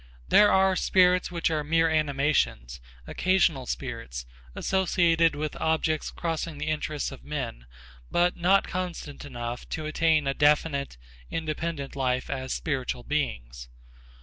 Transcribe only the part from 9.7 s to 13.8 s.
attain a definite, independent life as spiritual beings.